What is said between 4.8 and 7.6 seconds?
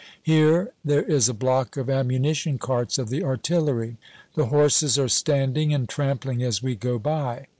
are standing and trampling as we go by.